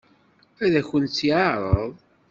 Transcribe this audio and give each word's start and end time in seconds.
Ad 0.63 0.73
akent-tt-yeɛṛeḍ? 0.79 1.91